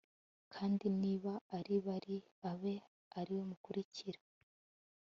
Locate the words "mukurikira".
3.49-4.19